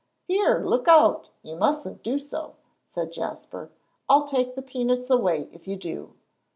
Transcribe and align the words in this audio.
"Here, 0.23 0.63
look 0.65 0.87
out, 0.87 1.27
you 1.43 1.55
mustn't 1.55 2.01
do 2.01 2.17
so," 2.17 2.55
said 2.89 3.11
Jasper. 3.13 3.69
"I'll 4.09 4.25
take 4.25 4.55
the 4.55 4.63
peanuts 4.63 5.11
away 5.11 5.47
if 5.51 5.67
you 5.67 5.75
do." 5.75 6.15